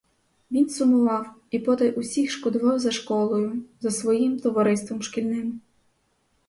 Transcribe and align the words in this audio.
Він 0.51 0.69
сумував 0.69 1.35
і 1.51 1.59
потай 1.59 1.91
усіх 1.91 2.31
шкодував 2.31 2.79
за 2.79 2.91
школою, 2.91 3.61
за 3.79 3.91
своїм 3.91 4.39
товариством 4.39 5.01
шкільним. 5.01 5.61